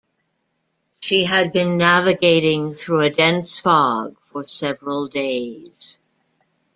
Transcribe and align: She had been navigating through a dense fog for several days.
She 0.99 1.25
had 1.25 1.53
been 1.53 1.77
navigating 1.77 2.73
through 2.73 3.01
a 3.01 3.11
dense 3.11 3.59
fog 3.59 4.17
for 4.19 4.47
several 4.47 5.07
days. 5.07 5.99